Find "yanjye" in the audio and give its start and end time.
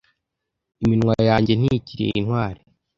1.29-1.53